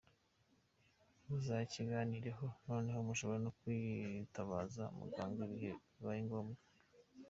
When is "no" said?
3.45-3.51